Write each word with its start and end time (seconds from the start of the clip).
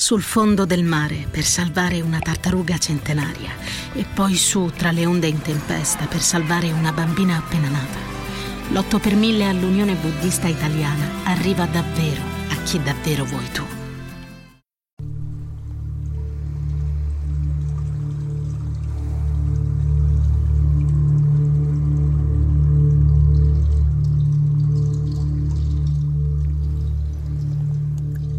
sul 0.00 0.22
fondo 0.22 0.64
del 0.64 0.84
mare 0.84 1.26
per 1.28 1.42
salvare 1.42 2.00
una 2.00 2.20
tartaruga 2.20 2.78
centenaria 2.78 3.50
e 3.92 4.04
poi 4.14 4.36
su 4.36 4.70
tra 4.76 4.92
le 4.92 5.04
onde 5.04 5.26
in 5.26 5.42
tempesta 5.42 6.06
per 6.06 6.20
salvare 6.20 6.70
una 6.70 6.92
bambina 6.92 7.36
appena 7.36 7.68
nata. 7.68 7.98
L'8 8.70 9.00
per 9.00 9.16
mille 9.16 9.48
all'Unione 9.48 9.96
Buddista 9.96 10.46
Italiana 10.46 11.04
arriva 11.24 11.66
davvero 11.66 12.22
a 12.48 12.62
chi 12.62 12.80
davvero 12.80 13.24
vuoi 13.24 13.50
tu. 13.52 13.64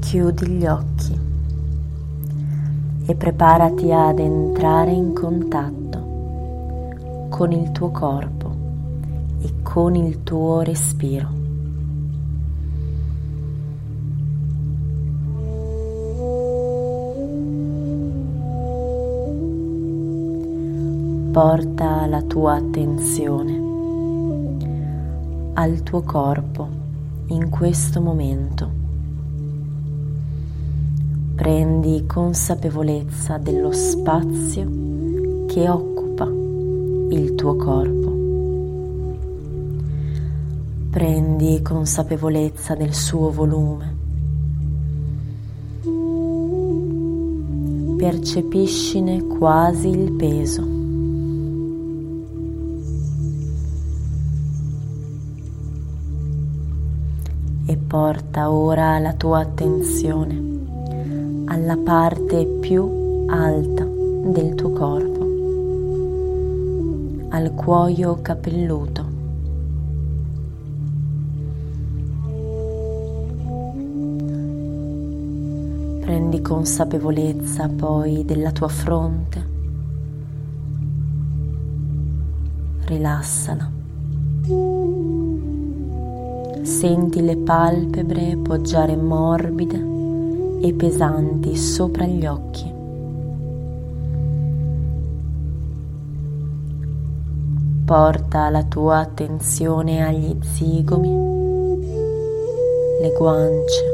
Chiudi 0.00 0.46
gli 0.48 0.66
occhi 0.66 1.25
e 3.06 3.14
preparati 3.14 3.92
ad 3.92 4.18
entrare 4.18 4.90
in 4.90 5.14
contatto 5.14 5.84
con 7.28 7.52
il 7.52 7.70
tuo 7.70 7.90
corpo 7.90 8.54
e 9.40 9.62
con 9.62 9.94
il 9.94 10.24
tuo 10.24 10.62
respiro. 10.62 11.44
Porta 21.30 22.06
la 22.06 22.22
tua 22.22 22.54
attenzione 22.54 23.64
al 25.52 25.82
tuo 25.82 26.02
corpo 26.02 26.68
in 27.26 27.50
questo 27.50 28.00
momento 28.00 28.75
prendi 31.46 32.04
consapevolezza 32.06 33.38
dello 33.38 33.70
spazio 33.70 34.64
che 35.46 35.68
occupa 35.68 36.24
il 36.24 37.36
tuo 37.36 37.54
corpo. 37.54 38.10
Prendi 40.90 41.62
consapevolezza 41.62 42.74
del 42.74 42.92
suo 42.92 43.30
volume. 43.30 43.94
Percepiscine 47.96 49.24
quasi 49.28 49.88
il 49.88 50.12
peso. 50.14 50.62
E 57.66 57.76
porta 57.76 58.50
ora 58.50 58.98
la 58.98 59.12
tua 59.12 59.42
attenzione 59.42 60.55
alla 61.46 61.76
parte 61.76 62.44
più 62.60 63.24
alta 63.26 63.84
del 63.84 64.54
tuo 64.54 64.70
corpo, 64.70 65.24
al 67.30 67.52
cuoio 67.54 68.18
capelluto. 68.20 69.14
Prendi 76.00 76.40
consapevolezza 76.40 77.68
poi 77.68 78.24
della 78.24 78.50
tua 78.50 78.68
fronte, 78.68 79.44
rilassala. 82.86 83.70
Senti 86.62 87.22
le 87.22 87.36
palpebre 87.36 88.36
poggiare 88.36 88.96
morbide 88.96 89.95
e 90.60 90.72
pesanti 90.72 91.56
sopra 91.56 92.06
gli 92.06 92.26
occhi. 92.26 92.74
Porta 97.84 98.50
la 98.50 98.64
tua 98.64 98.98
attenzione 98.98 100.04
agli 100.04 100.36
zigomi, 100.40 101.08
le 103.00 103.12
guance, 103.16 103.84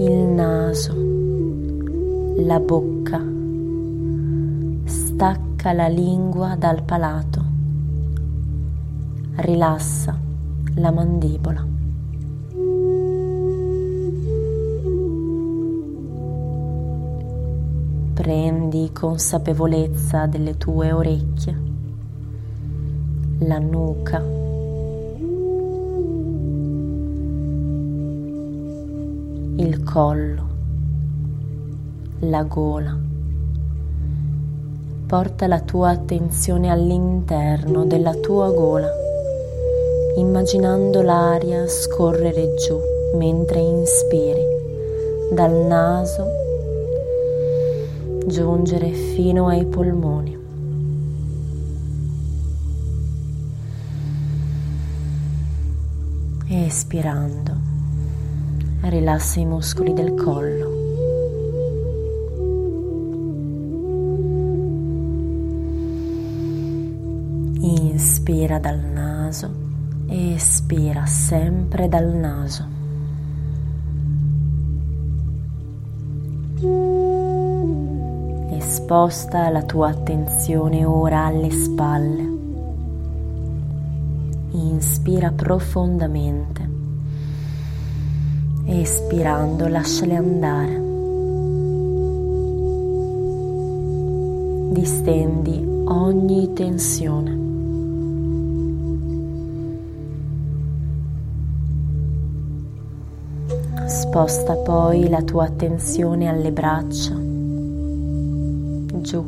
il 0.00 0.12
naso, 0.12 0.92
la 2.36 2.60
bocca. 2.60 3.22
Stacca 4.84 5.72
la 5.72 5.88
lingua 5.88 6.56
dal 6.56 6.82
palato. 6.82 7.42
Rilassa 9.36 10.18
la 10.74 10.90
mandibola. 10.90 11.73
Prendi 18.14 18.92
consapevolezza 18.92 20.26
delle 20.26 20.56
tue 20.56 20.92
orecchie, 20.92 21.60
la 23.40 23.58
nuca, 23.58 24.22
il 29.56 29.82
collo, 29.82 30.46
la 32.20 32.42
gola. 32.44 32.96
Porta 35.06 35.48
la 35.48 35.60
tua 35.60 35.90
attenzione 35.90 36.70
all'interno 36.70 37.84
della 37.84 38.14
tua 38.14 38.48
gola, 38.52 38.90
immaginando 40.18 41.02
l'aria 41.02 41.66
scorrere 41.66 42.54
giù 42.54 42.78
mentre 43.16 43.58
inspiri 43.58 44.46
dal 45.32 45.50
naso 45.66 46.42
giungere 48.26 48.92
fino 48.92 49.48
ai 49.48 49.64
polmoni. 49.66 50.36
Espirando, 56.46 57.56
rilassa 58.82 59.40
i 59.40 59.44
muscoli 59.44 59.92
del 59.92 60.14
collo. 60.14 60.72
Inspira 67.60 68.58
dal 68.58 68.78
naso 68.78 69.64
espira 70.08 71.06
sempre 71.06 71.88
dal 71.88 72.12
naso. 72.14 72.73
Sposta 78.84 79.48
la 79.48 79.62
tua 79.62 79.88
attenzione 79.88 80.84
ora 80.84 81.24
alle 81.24 81.50
spalle. 81.50 82.32
Inspira 84.50 85.32
profondamente. 85.32 86.68
Espirando 88.66 89.68
lasciale 89.68 90.16
andare. 90.16 90.82
Distendi 94.74 95.66
ogni 95.86 96.52
tensione. 96.52 97.42
Sposta 103.86 104.56
poi 104.56 105.08
la 105.08 105.22
tua 105.22 105.44
attenzione 105.46 106.28
alle 106.28 106.52
braccia 106.52 107.23
giù 109.04 109.22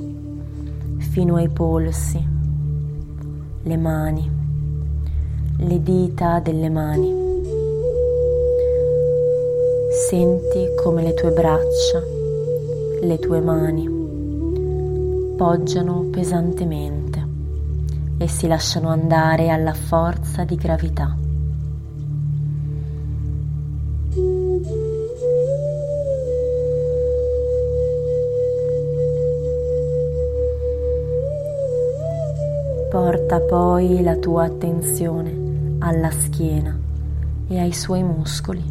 fino 0.98 1.36
ai 1.36 1.50
polsi, 1.50 2.26
le 3.62 3.76
mani, 3.76 4.30
le 5.58 5.82
dita 5.82 6.40
delle 6.40 6.70
mani. 6.70 7.24
Senti 10.08 10.66
come 10.82 11.02
le 11.02 11.12
tue 11.12 11.30
braccia, 11.30 12.02
le 13.02 13.18
tue 13.18 13.40
mani 13.40 13.88
poggiano 15.36 16.06
pesantemente 16.10 17.24
e 18.16 18.26
si 18.28 18.46
lasciano 18.46 18.88
andare 18.88 19.50
alla 19.50 19.74
forza 19.74 20.44
di 20.44 20.56
gravità. 20.56 21.25
poi 33.56 34.02
la 34.02 34.16
tua 34.16 34.44
attenzione 34.44 35.78
alla 35.78 36.10
schiena 36.10 36.78
e 37.48 37.58
ai 37.58 37.72
suoi 37.72 38.02
muscoli. 38.02 38.62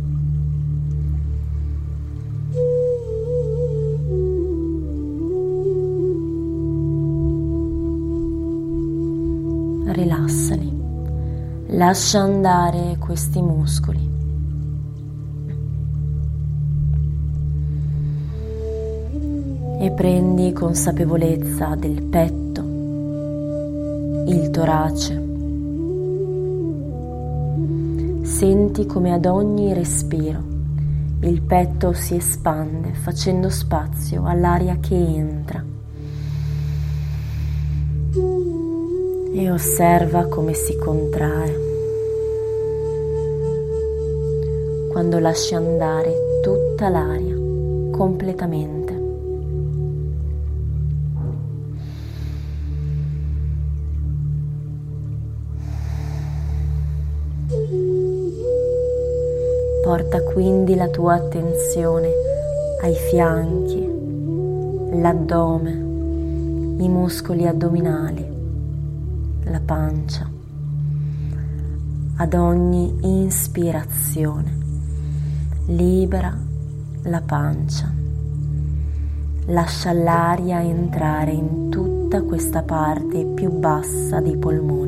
Rilassali, 9.88 10.72
lascia 11.70 12.20
andare 12.20 12.98
questi 13.00 13.42
muscoli. 13.42 14.14
E 19.80 19.92
prendi 19.94 20.54
consapevolezza 20.54 21.74
del 21.74 22.04
petto 22.04 22.45
il 24.26 24.50
torace. 24.50 25.24
Senti 28.24 28.86
come 28.86 29.14
ad 29.14 29.26
ogni 29.26 29.74
respiro 29.74 30.54
il 31.22 31.42
petto 31.42 31.94
si 31.94 32.16
espande 32.16 32.94
facendo 32.94 33.50
spazio 33.50 34.26
all'aria 34.26 34.78
che 34.80 34.96
entra 34.96 35.64
e 39.34 39.52
osserva 39.52 40.28
come 40.28 40.54
si 40.54 40.78
contrae 40.78 41.64
quando 44.92 45.20
lasci 45.20 45.56
andare 45.56 46.40
tutta 46.42 46.90
l'aria 46.90 47.36
completamente. 47.92 48.85
Porta 59.86 60.20
quindi 60.24 60.74
la 60.74 60.88
tua 60.88 61.14
attenzione 61.14 62.10
ai 62.82 62.96
fianchi, 62.96 63.88
l'addome, 65.00 65.70
i 65.70 66.90
muscoli 66.90 67.46
addominali, 67.46 68.28
la 69.44 69.62
pancia. 69.64 70.28
Ad 72.16 72.34
ogni 72.34 73.26
ispirazione 73.28 74.58
libera 75.68 76.36
la 77.04 77.22
pancia. 77.22 77.94
Lascia 79.46 79.94
l'aria 79.94 80.64
entrare 80.64 81.32
in 81.32 81.70
tutta 81.70 82.24
questa 82.24 82.64
parte 82.64 83.24
più 83.24 83.52
bassa 83.52 84.20
dei 84.20 84.36
polmoni. 84.36 84.85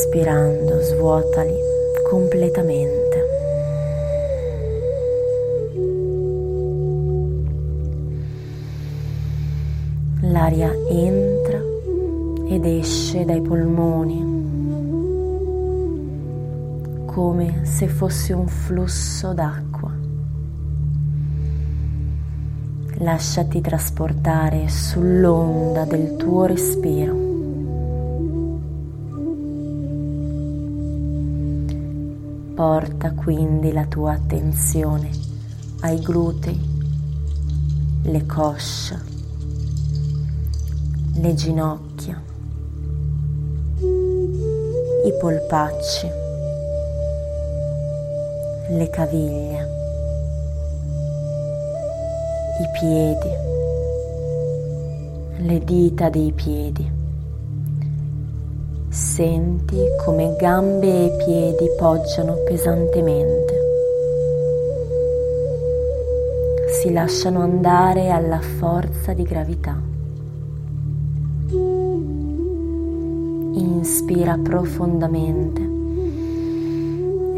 Espirando 0.00 0.80
svuotali 0.80 1.54
completamente. 2.08 3.28
L'aria 10.22 10.72
entra 10.88 11.60
ed 12.48 12.64
esce 12.64 13.26
dai 13.26 13.42
polmoni 13.42 14.38
come 17.04 17.64
se 17.64 17.86
fosse 17.86 18.32
un 18.32 18.48
flusso 18.48 19.34
d'acqua. 19.34 19.92
Lasciati 23.02 23.60
trasportare 23.60 24.66
sull'onda 24.68 25.84
del 25.84 26.16
tuo 26.16 26.46
respiro. 26.46 27.19
Porta 32.60 33.12
quindi 33.12 33.72
la 33.72 33.86
tua 33.86 34.12
attenzione 34.12 35.08
ai 35.80 35.98
glutei, 35.98 36.60
le 38.02 38.26
coscia, 38.26 39.00
le 41.14 41.32
ginocchia, 41.32 42.22
i 43.78 45.12
polpacci, 45.18 46.06
le 48.72 48.90
caviglie, 48.90 49.68
i 52.60 52.78
piedi, 52.78 53.30
le 55.46 55.64
dita 55.64 56.10
dei 56.10 56.30
piedi 56.32 56.99
Senti 59.20 59.84
come 60.02 60.34
gambe 60.38 60.86
e 60.86 61.16
piedi 61.22 61.68
poggiano 61.76 62.36
pesantemente. 62.46 63.54
Si 66.80 66.90
lasciano 66.90 67.42
andare 67.42 68.08
alla 68.08 68.40
forza 68.40 69.12
di 69.12 69.22
gravità. 69.24 69.78
Inspira 73.58 74.38
profondamente. 74.38 75.68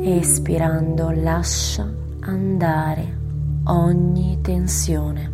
Espirando 0.04 1.10
lascia 1.10 1.92
andare 2.20 3.18
ogni 3.64 4.38
tensione. 4.40 5.31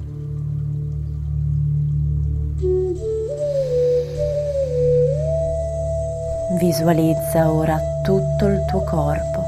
Visualizza 6.58 7.52
ora 7.52 7.78
tutto 8.02 8.46
il 8.46 8.64
tuo 8.66 8.82
corpo 8.82 9.44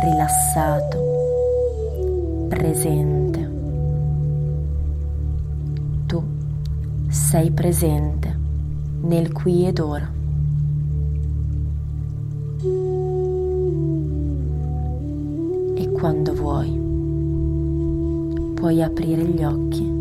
rilassato, 0.00 0.98
presente. 2.48 3.50
Tu 6.06 6.22
sei 7.08 7.50
presente 7.50 8.38
nel 9.02 9.32
qui 9.32 9.66
ed 9.66 9.80
ora. 9.80 10.08
E 15.74 15.90
quando 15.90 16.34
vuoi, 16.34 16.80
puoi 18.54 18.82
aprire 18.82 19.24
gli 19.24 19.42
occhi. 19.42 19.95